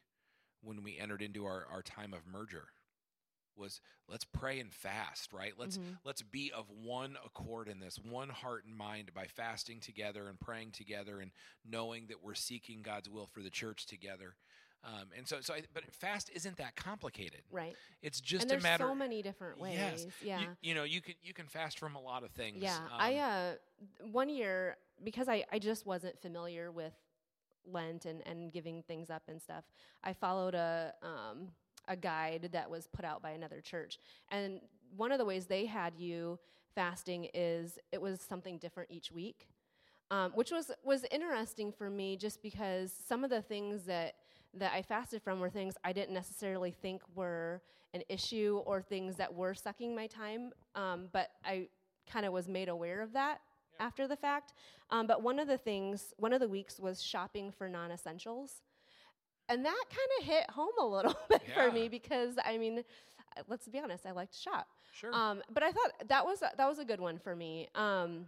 [0.61, 2.67] when we entered into our, our time of merger
[3.55, 5.53] was let's pray and fast, right?
[5.57, 5.99] Let's Mhm.
[6.03, 10.37] let's be of one accord in this, one heart and mind by fasting together and
[10.39, 11.31] praying together and
[11.63, 14.35] knowing that we're seeking God's will for the church together.
[14.83, 17.41] Um, and so, so, I, but fast isn't that complicated.
[17.51, 17.75] Right.
[18.01, 18.85] It's just and a there's matter.
[18.85, 19.73] so many different ways.
[19.75, 20.07] Yes.
[20.23, 20.39] Yeah.
[20.39, 22.57] You, you know, you can you can fast from a lot of things.
[22.61, 23.53] Yeah, Um, I uh,
[24.11, 26.93] one year because I, I just wasn't familiar with
[27.65, 29.65] Lent and, and giving things up and stuff.
[30.03, 31.49] I followed a um,
[31.87, 33.99] a guide that was put out by another church,
[34.31, 34.61] and
[34.95, 36.39] one of the ways they had you
[36.73, 39.49] fasting is it was something different each week,
[40.09, 44.15] um, which was was interesting for me just because some of the things that
[44.55, 47.61] that I fasted from were things I didn't necessarily think were
[47.93, 51.67] an issue or things that were sucking my time, um, but I
[52.11, 53.41] kind of was made aware of that
[53.79, 54.53] after the fact.
[54.91, 58.61] Um, but one of the things, one of the weeks was shopping for non essentials.
[59.47, 62.79] And that kind of hit home a little bit for me because, I mean,
[63.37, 64.67] uh, let's be honest, I like to shop.
[64.93, 65.13] sure.
[65.13, 67.67] Um, but I thought that was a, that was a good one for me.
[67.73, 68.25] Um,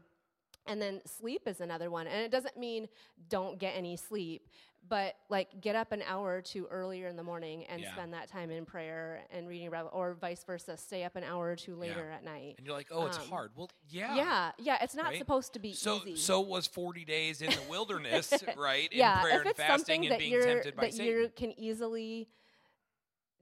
[0.67, 2.87] and then sleep is another one, and it doesn't mean
[3.29, 4.47] don't get any sleep,
[4.87, 7.91] but like get up an hour or two earlier in the morning and Yeah.
[7.93, 11.49] spend that time in prayer and reading Bible, or vice versa, stay up an hour
[11.51, 12.55] or two later at night.
[12.57, 13.51] and you're like, oh, it's um, hard.
[13.55, 14.15] Well, yeah.
[14.15, 15.17] Yeah, yeah, it's not Right?
[15.17, 16.15] supposed to be So easy.
[16.17, 18.89] so was 40 days in the wilderness, right?
[18.91, 20.93] yeah, in prayer if and it's fasting something and that being you're tempted by that
[20.93, 22.27] you can easily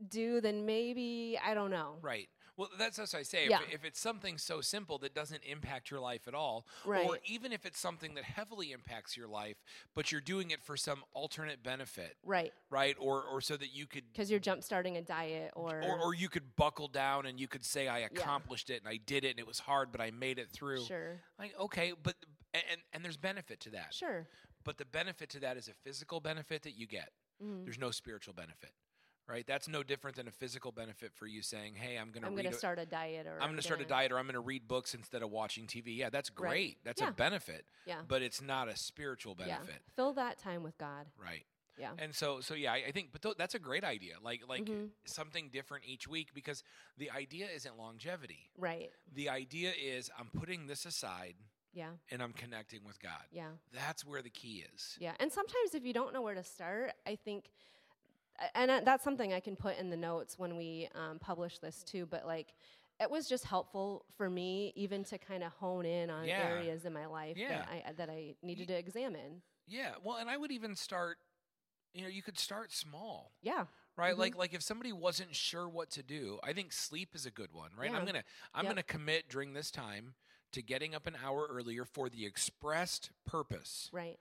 [0.08, 1.96] do, then maybe I don't know.
[2.02, 2.30] Right.
[2.60, 3.48] Well, that's what I say.
[3.50, 3.60] Yeah.
[3.70, 7.54] If, if it's something so simple that doesn't impact your life at all, or even
[7.54, 9.56] if it's something that heavily impacts your life,
[9.96, 12.98] but you're doing it for some alternate benefit, Right, right?
[13.00, 16.14] Or or so that you could because you're jump starting a diet, or, or, or
[16.14, 19.30] you could buckle down and you could say I accomplished it and I did it
[19.30, 20.84] and it was hard but I made it through.
[20.84, 22.16] sure, Like okay, but
[22.54, 23.94] and and, there's benefit to that.
[23.94, 24.28] sure.
[24.66, 27.10] But the benefit to that is a physical benefit that you get.
[27.42, 27.64] Mhm.
[27.64, 28.72] There's no spiritual benefit.
[29.30, 29.46] Right?
[29.46, 32.34] That's no different than a physical benefit for you saying, "Hey, I'm going to I'm
[32.36, 34.34] going to start a diet, or I'm going to start a diet or I'm going
[34.34, 36.50] to read books instead of watching TV." Yeah, that's Right.
[36.50, 36.78] great.
[36.84, 37.10] That's Yeah.
[37.10, 39.68] a benefit, Yeah, but it's not a spiritual benefit.
[39.70, 39.94] yeah.
[39.96, 41.06] Fill that time with God.
[41.16, 41.46] Right.
[41.78, 41.92] Yeah.
[42.00, 44.16] And so so yeah, I, I think but th- that's a great idea.
[44.22, 44.90] Like like Mhm.
[45.06, 46.64] something different each week because
[46.98, 48.50] the idea isn't longevity.
[48.58, 48.92] Right.
[49.14, 51.36] The idea is I'm putting this aside
[51.74, 51.92] Yeah.
[52.10, 53.24] and I'm connecting with God.
[53.32, 53.52] Yeah.
[53.72, 54.98] That's where the key is.
[55.00, 57.52] Yeah, and sometimes if you don't know where to start, I think,
[58.56, 61.84] and uh, that's something I can put in the notes when we um, publish this
[61.84, 62.06] too.
[62.06, 62.54] But like,
[63.00, 66.48] it was just helpful for me even to kind of hone in on Yeah.
[66.50, 67.50] areas in my life Yeah.
[67.50, 69.42] that I that I needed to examine.
[69.68, 69.94] Yeah.
[70.04, 71.18] Well, and I would even start
[71.94, 73.32] you know, you could start small.
[73.42, 73.66] Yeah,
[73.98, 74.14] Right?
[74.14, 74.20] Mhm.
[74.20, 77.52] Like like if somebody wasn't sure what to do, I think sleep is a good
[77.52, 77.92] one, right?
[77.92, 78.24] I'm going to
[78.54, 78.76] I'm Yep.
[78.76, 80.14] to commit during this time
[80.52, 84.20] to getting up an hour earlier for the expressed purpose right.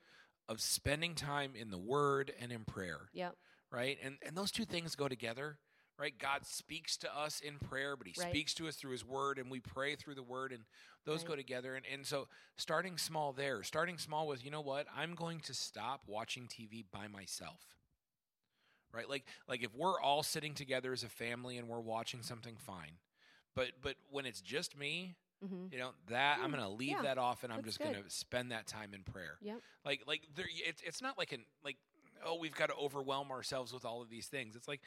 [0.49, 3.11] of spending time in the word and in prayer.
[3.13, 3.37] Yep.
[3.73, 3.99] Right?
[4.03, 5.59] And and those two things go together,
[5.99, 6.17] right?
[6.19, 8.31] God speaks to us in prayer, but He Right.
[8.31, 10.65] speaks to us through His Word, and we pray through the Word, and
[11.05, 11.75] those go together.
[11.75, 14.87] And and so starting small there, starting small with, you know what?
[14.95, 17.61] I'm going to stop watching TV by myself.
[18.93, 19.09] Right?
[19.09, 22.93] Like like if we're all sitting together as a family and we're watching something, fine.
[23.55, 26.91] But but when it's just me, hmm you know that I'm Mm, going to leave
[26.91, 29.63] yeah, that off, and I'm just going to spend that time in prayer Yep.
[29.85, 31.77] like like there it's it's not like an like
[32.27, 34.81] oh we've got to overwhelm ourselves with all of these things it's like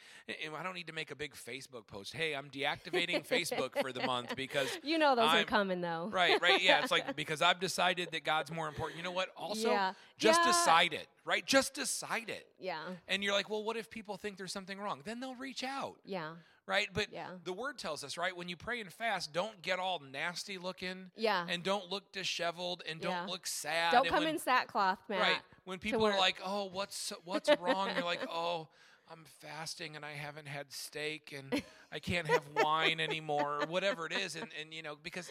[0.58, 4.04] i don't need to make a big facebook post hey i'm deactivating facebook for the
[4.06, 6.08] month because You know those are I'm- coming though.
[6.12, 9.28] right right yeah it's like because i've decided that god's more important you know what
[9.36, 9.92] also yeah.
[10.18, 10.46] just yeah.
[10.46, 12.78] decide it right just decide it Yeah.
[13.08, 15.96] and you're like well what if people think there's something wrong then they'll reach out
[16.04, 16.32] Yeah.
[16.66, 17.28] Right but Yeah.
[17.44, 21.10] the word tells us right when you pray and fast don't get all nasty looking
[21.16, 21.46] Yeah.
[21.48, 23.26] and don't look disheveled and don't Yeah.
[23.26, 25.20] look sad Don't and come when- in sackcloth, Matt.
[25.20, 25.42] Right.
[25.64, 28.68] When people are like, "Oh, what's what's wrong?" You're like, "Oh,
[29.08, 34.06] I'm fasting and I haven't had steak and I can't have wine anymore, or whatever
[34.06, 35.30] it is." And and you know, because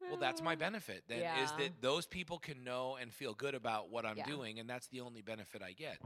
[0.00, 1.04] well, that's my benefit.
[1.08, 4.26] Then is that those people can know and feel good about what I'm Yeah.
[4.26, 5.98] doing, and that's the only benefit I get.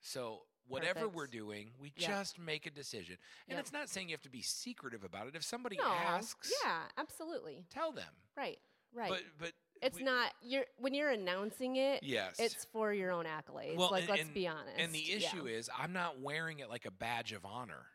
[0.00, 2.08] So whatever we're doing, we Yeah.
[2.08, 3.16] just make a decision.
[3.48, 5.36] And it's not saying you have to be secretive about it.
[5.36, 5.84] If somebody no.
[5.84, 6.88] asks, Yeah.
[6.96, 7.66] Absolutely.
[7.70, 8.12] tell them.
[8.36, 8.58] Right.
[8.92, 9.10] Right.
[9.10, 9.52] But but
[9.82, 12.02] it's we- not you're when you're announcing it.
[12.02, 12.36] Yes.
[12.38, 13.76] It's for your own accolades.
[13.76, 14.78] Well, like, and- let's and- be honest.
[14.78, 15.16] And the Yeah.
[15.16, 17.86] issue is, I'm not wearing it like a badge of honor,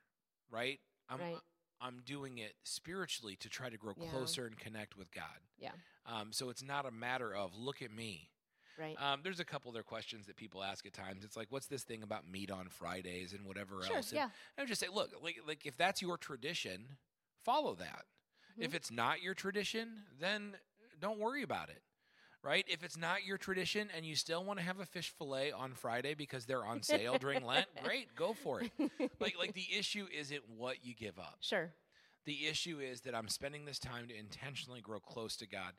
[0.49, 0.79] right?
[1.09, 1.39] I'm Right.
[1.83, 4.11] I'm doing it spiritually to try to grow Yeah.
[4.11, 5.41] closer and connect with God.
[5.57, 5.71] Yeah.
[6.05, 8.30] Um, so it's not a matter of look at me.
[8.81, 8.99] Right.
[8.99, 11.23] Um, there's a couple other questions that people ask at times.
[11.23, 13.97] It's like, what's this thing about meat on Fridays and whatever sure.
[13.97, 14.09] else?
[14.11, 14.29] And Yeah.
[14.57, 16.97] I would just say, look, like, like if that's your tradition,
[17.43, 18.05] follow that.
[18.57, 18.75] If Mhm.
[18.75, 20.57] it's not your tradition, then
[20.99, 21.83] don't worry about it.
[22.43, 22.65] Right?
[22.67, 25.75] If it's not your tradition and you still want to have a fish fillet on
[25.75, 28.71] Friday because they're on sale during Lent, great, go for it.
[29.19, 31.37] Like like the issue isn't what you give up.
[31.41, 31.71] Sure.
[32.25, 35.73] The issue is that I'm spending this time to intentionally grow close to God.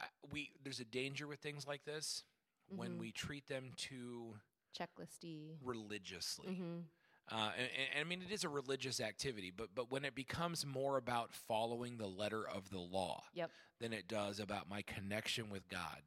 [0.00, 2.24] I, we there's a danger with things like this
[2.68, 2.98] when Mhm.
[2.98, 4.38] we treat them too
[4.76, 5.58] Checklisty.
[5.62, 6.48] religiously.
[6.48, 6.80] Mm-hmm.
[7.30, 10.64] Uh, and, and I mean, it is a religious activity, but but when it becomes
[10.64, 13.50] more about following the letter of the law Yep.
[13.80, 16.02] than it does about my connection with God,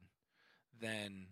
[0.80, 1.28] then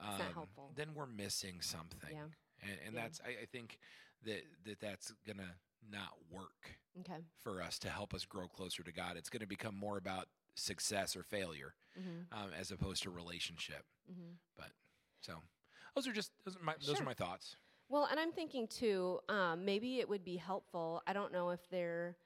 [0.00, 2.10] um, then we're missing something.
[2.12, 2.28] Yeah.
[2.62, 3.02] And, and Yeah.
[3.02, 3.78] that's I, I think
[4.22, 5.56] that that that's gonna
[5.90, 7.24] not work Okay.
[7.38, 9.16] for us to help us grow closer to God.
[9.16, 12.38] It's going to become more about success or failure Mm-hmm.
[12.44, 13.82] um, as opposed to relationship.
[14.10, 14.34] Mm-hmm.
[15.20, 15.32] So
[15.96, 17.02] those are just those are my those Sure.
[17.02, 17.56] are my thoughts.
[17.88, 21.02] Well, and I'm thinking too, um, maybe it would be helpful.
[21.08, 22.16] I don't know if they're,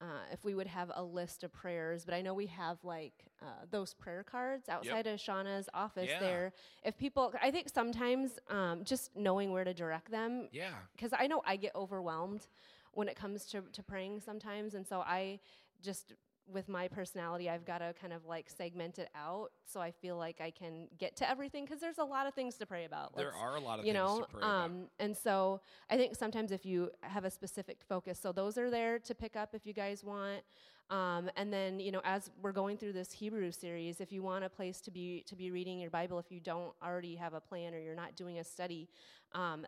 [0.00, 3.12] uh, if we would have a list of prayers, but I know we have like
[3.40, 6.18] uh, those prayer cards outside of Shauna's office Yeah.
[6.18, 6.52] there.
[6.82, 10.72] If people, I think sometimes um, just knowing where to direct them, Yeah.
[10.96, 12.48] because I know I get overwhelmed
[12.92, 14.74] when it comes to, to praying sometimes.
[14.74, 15.38] And so I
[15.82, 16.14] just,
[16.52, 20.16] with my personality, I've got to kind of like segment it out so I feel
[20.16, 23.16] like I can get to everything because there's a lot of things to pray about.
[23.16, 24.64] There Let's- are a lot of you things know to pray about.
[24.64, 25.60] um, and so
[25.90, 29.36] i think sometimes if you have a specific focus so those are there to pick
[29.36, 30.42] up if you guys want
[30.92, 34.44] um, and then you know as we're going through this hebrew series if you want
[34.44, 37.40] a place to be to be reading your bible if you don't already have a
[37.40, 38.88] plan or you're not doing a study
[39.32, 39.66] um,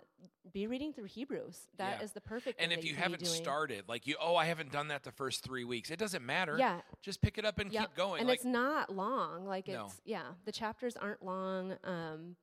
[0.52, 2.14] be reading through hebrews That is Yeah.
[2.14, 5.10] the perfect And if you haven't started, like you, oh, I haven't done that the
[5.12, 5.90] first three weeks.
[5.90, 6.58] It doesn't matter.
[6.58, 7.82] yeah Just pick it up and Yep.
[7.88, 8.20] keep going.
[8.20, 9.86] and like, it's not long like No.
[9.86, 12.36] it's yeah the chapters aren't long um,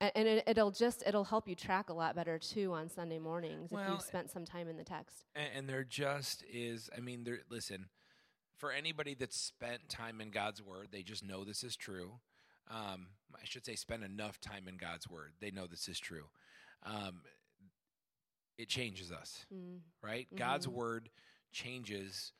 [0.00, 3.70] and it, it'll just it'll help you track a lot better too on sunday mornings
[3.72, 6.88] if you've spent some time in the text and, and there just is.
[6.96, 7.40] I mean, there.
[7.50, 7.86] Listen,
[8.64, 12.12] for anybody that's spent time in God's Word, they just know this is true.
[12.70, 15.32] Um, I should say, spend enough time in God's Word.
[15.38, 16.24] They know this is true.
[16.82, 17.20] Um,
[18.56, 19.44] it changes us.
[19.52, 19.80] Mm.
[20.02, 20.26] right?
[20.34, 20.72] God's Mhm.
[20.72, 21.10] word
[21.52, 22.32] changes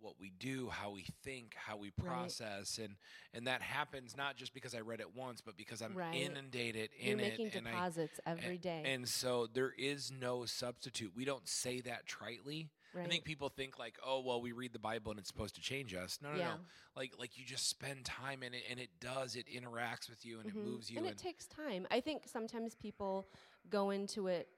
[0.00, 2.06] what we do, how we think, how we Right.
[2.06, 2.94] process, and
[3.32, 6.14] and that happens not just because I read it once, but because I'm Right.
[6.14, 10.44] inundated You're in making it, and I deposits every day, and so there is no
[10.44, 11.12] substitute.
[11.16, 12.68] We don't say that tritely.
[12.94, 13.06] Right?
[13.06, 15.60] I think people think like, oh, well, we read the Bible and it's supposed to
[15.60, 16.18] change us.
[16.22, 16.44] No, no, yeah.
[16.44, 16.54] no.
[16.96, 19.36] Like like you just spend time in it, and it does.
[19.36, 20.54] It interacts with you, and Mhm.
[20.56, 20.98] it moves you.
[20.98, 21.86] and And, it takes time.
[21.90, 23.28] I think sometimes people
[23.68, 24.48] go into it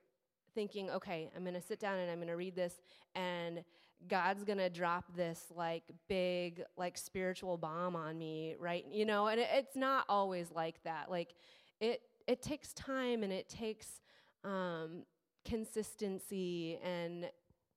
[0.54, 2.80] thinking, okay, I'm going to sit down and I'm going to read this,
[3.14, 3.62] and
[4.08, 8.84] God's going to drop this like big, like spiritual bomb on me, right?
[8.90, 11.10] You know, and it, it's not always like that.
[11.10, 11.34] Like
[11.80, 14.00] it, it takes time and it takes
[14.44, 15.04] um,
[15.44, 17.28] consistency, and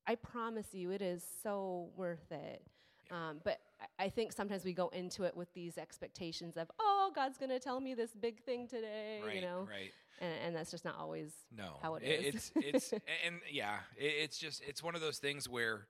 [0.09, 2.65] I promise you, it is so worth it.
[3.11, 7.11] Um, but I- I think sometimes we go into it with these expectations of, oh,
[7.15, 9.91] God's going to tell me this big thing today, right, you know, right.
[10.19, 11.31] and, and that's just not always.
[11.55, 12.35] No, how it is.
[12.35, 15.87] It's it's and, and yeah, it, it's just it's one of those things where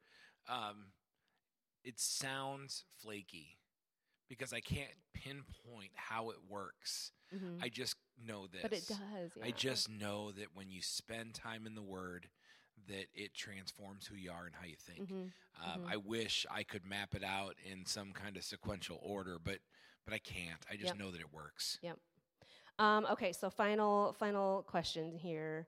[0.48, 0.88] um,
[1.84, 3.58] it sounds flaky
[4.30, 7.12] because I can't pinpoint how it works.
[7.34, 7.64] Mhm.
[7.64, 8.62] I just know this.
[8.62, 9.32] But it does.
[9.36, 9.46] Yeah.
[9.46, 12.28] I just know that when you spend time in the Word,
[12.90, 15.10] that it transforms who you are and how you think.
[15.10, 15.32] Mhm.
[15.64, 15.92] Um, Mhm.
[15.92, 19.62] I wish I could map it out in some kind of sequential order, but
[20.06, 20.66] but I can't.
[20.68, 20.98] I just Yep.
[20.98, 21.80] know that it works.
[22.80, 25.68] Um, okay, so final final question here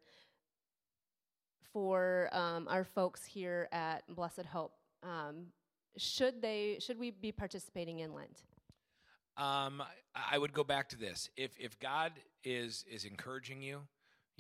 [1.72, 4.74] for um, our folks here at Blessed Hope.
[5.04, 5.54] Um,
[5.98, 8.44] should they should we be participating in Lent?
[9.38, 9.96] Um, I-
[10.32, 11.30] I would go back to this.
[11.38, 13.88] If if God is is encouraging you,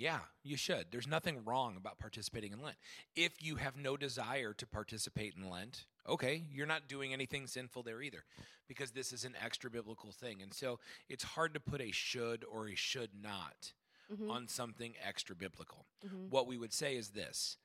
[0.01, 0.87] yeah, you should.
[0.89, 2.77] There's nothing wrong about participating in Lent.
[3.15, 7.83] If you have no desire to participate in Lent, okay, you're not doing anything sinful
[7.83, 8.23] there either,
[8.67, 10.41] because this is an extra biblical thing.
[10.41, 13.73] And so it's hard to put a should or a should not
[14.11, 14.29] Mhm.
[14.29, 15.85] on something extra biblical.
[16.03, 16.29] Mhm.
[16.29, 17.57] What we would say is this: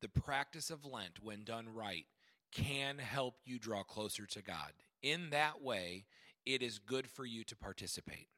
[0.00, 2.06] the practice of Lent, when done right,
[2.52, 4.72] can help you draw closer to God.
[5.02, 6.06] In that way,
[6.46, 8.30] it is good for you to participate.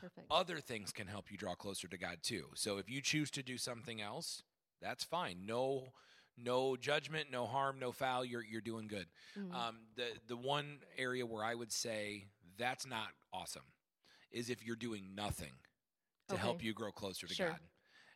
[0.00, 0.26] Perfect.
[0.30, 2.46] Other things can help you draw closer to God too.
[2.54, 4.42] So if you choose to do something else,
[4.80, 5.46] that's fine.
[5.46, 5.92] No
[6.38, 8.24] no judgment, no harm, no foul.
[8.24, 9.06] You're you're doing good.
[9.38, 9.54] Mhm.
[9.54, 12.26] Um, the the one area where I would say
[12.58, 13.72] that's not awesome
[14.30, 15.52] is if you're doing nothing
[16.28, 17.50] to help you grow closer to Sure.
[17.50, 17.60] God.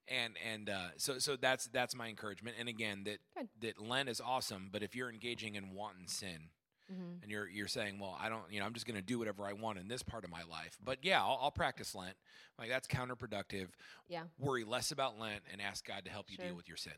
[0.08, 2.56] and and uh, so so that's that's my encouragement.
[2.58, 3.48] And again, that Good.
[3.60, 6.50] that Lent is awesome, but if you're engaging in wanton sin,
[6.92, 7.22] Mhm.
[7.22, 9.44] and you're you're saying, well, I don't, you know, I'm just going to do whatever
[9.46, 10.76] I want in this part of my life.
[10.84, 12.16] But yeah, I'll, I'll practice Lent.
[12.58, 13.68] Like that's counterproductive.
[14.08, 14.24] Yeah.
[14.38, 16.46] Worry less about Lent and ask God to help you Sure.
[16.46, 16.92] deal with your sin.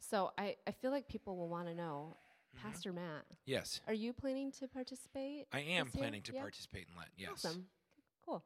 [0.00, 2.16] So I, I feel like people will want to know,
[2.56, 2.68] Mm-hmm.
[2.68, 5.48] Pastor Matt, Yes, are you planning to participate?
[5.52, 5.92] I am year?
[5.92, 6.40] planning to Yeah?
[6.40, 7.10] participate in Lent.
[7.16, 7.30] Yes.
[7.44, 7.66] Awesome.
[8.24, 8.44] Cool.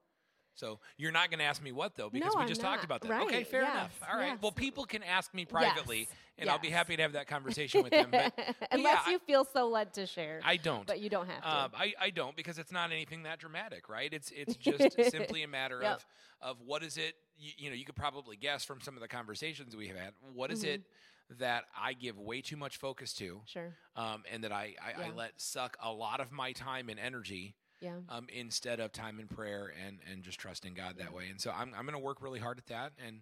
[0.55, 3.03] So you're not going to ask me what though, because No, we just talked about
[3.03, 3.23] that.
[3.25, 4.01] Okay, fair yes, enough.
[4.11, 4.29] All right.
[4.29, 4.39] yes.
[4.41, 6.09] Well, people can ask me privately, Yes,
[6.39, 8.11] and I'll be happy to have that conversation with them.
[8.11, 8.33] But
[8.73, 10.41] Unless yeah, you feel so led to share.
[10.45, 10.87] I don't.
[10.87, 11.49] but you don't have to.
[11.49, 14.13] Um, I, I don't because it's not anything that dramatic, right?
[14.13, 15.95] It's it's just simply a matter Yep.
[15.95, 16.07] of
[16.41, 19.09] of what is it you, you know you could probably guess from some of the
[19.09, 21.39] conversations we have had what is it Mm-hmm.
[21.41, 23.75] that I give way too much focus to sure.
[23.97, 27.55] um, and that I, I, I let suck a lot of my time and energy
[27.81, 27.97] Yeah.
[28.09, 31.51] um, instead of time in prayer and and just trusting God that way and so
[31.51, 33.21] I'm I'm going to work really hard at that and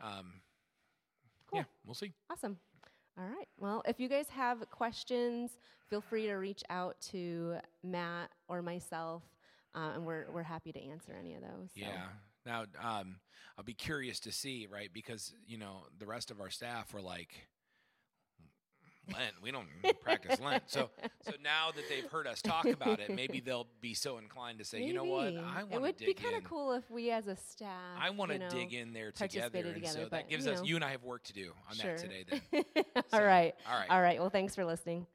[0.00, 0.34] um,
[1.50, 1.60] Cool.
[1.60, 2.58] yeah we'll see Awesome.
[3.18, 3.48] All right.
[3.58, 5.52] Well, if you guys have questions,
[5.88, 9.22] feel free to reach out to Matt or myself,
[9.74, 11.70] uh, and we're we're happy to answer any of those.
[11.74, 11.80] so.
[11.80, 12.08] Yeah.
[12.44, 13.16] Now, um,
[13.56, 14.90] I'll be curious to see, right?
[14.92, 17.30] Because you know the rest of our staff were like,
[19.12, 19.32] Lent.
[19.42, 19.66] We don't
[20.00, 20.64] practice Lent.
[20.66, 20.90] So,
[21.22, 24.64] so now that they've heard us talk about it, maybe they'll be so inclined to
[24.64, 25.26] say, you know what?
[25.28, 25.38] I Maybe.
[25.38, 28.36] I It would be kind of cool if we, as a staff, I want to
[28.36, 30.64] you know, dig in there together, and together, so but, that gives you us know.
[30.64, 31.96] you and I have work to do on Sure.
[31.96, 32.24] that today.
[32.28, 32.64] Then,
[32.96, 33.54] all So, right.
[33.70, 33.90] all right.
[33.90, 34.18] All right.
[34.20, 35.06] Well, thanks for listening.